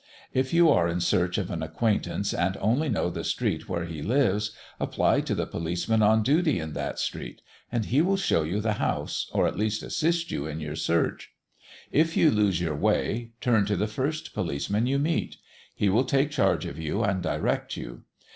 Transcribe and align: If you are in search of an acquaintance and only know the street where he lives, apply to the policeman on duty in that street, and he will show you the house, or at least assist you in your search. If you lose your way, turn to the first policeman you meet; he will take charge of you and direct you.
If 0.33 0.51
you 0.51 0.67
are 0.71 0.87
in 0.87 0.99
search 0.99 1.37
of 1.37 1.51
an 1.51 1.61
acquaintance 1.61 2.33
and 2.33 2.57
only 2.59 2.89
know 2.89 3.11
the 3.11 3.23
street 3.23 3.69
where 3.69 3.85
he 3.85 4.01
lives, 4.01 4.49
apply 4.79 5.21
to 5.21 5.35
the 5.35 5.45
policeman 5.45 6.01
on 6.01 6.23
duty 6.23 6.59
in 6.59 6.73
that 6.73 6.97
street, 6.97 7.43
and 7.71 7.85
he 7.85 8.01
will 8.01 8.17
show 8.17 8.41
you 8.41 8.61
the 8.61 8.79
house, 8.81 9.29
or 9.31 9.45
at 9.47 9.59
least 9.59 9.83
assist 9.83 10.31
you 10.31 10.47
in 10.47 10.59
your 10.59 10.75
search. 10.75 11.29
If 11.91 12.17
you 12.17 12.31
lose 12.31 12.59
your 12.59 12.75
way, 12.75 13.33
turn 13.41 13.67
to 13.67 13.75
the 13.77 13.85
first 13.85 14.33
policeman 14.33 14.87
you 14.87 14.97
meet; 14.97 15.35
he 15.75 15.87
will 15.87 16.05
take 16.05 16.31
charge 16.31 16.65
of 16.65 16.79
you 16.79 17.03
and 17.03 17.21
direct 17.21 17.77
you. 17.77 18.01